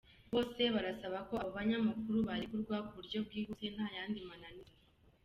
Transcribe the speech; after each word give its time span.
Bose 0.33 0.61
barasaba 0.75 1.17
ko 1.29 1.33
abo 1.41 1.51
banyamakuru 1.57 2.17
barekurwa 2.29 2.75
ku 2.87 2.91
buryo 2.97 3.17
bwihuse 3.25 3.65
ntayandi 3.75 4.19
mananiza. 4.29 4.75